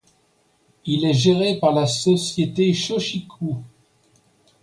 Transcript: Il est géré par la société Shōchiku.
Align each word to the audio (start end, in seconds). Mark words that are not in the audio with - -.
Il 0.85 1.05
est 1.05 1.13
géré 1.13 1.59
par 1.59 1.73
la 1.73 1.85
société 1.85 2.71
Shōchiku. 2.73 3.61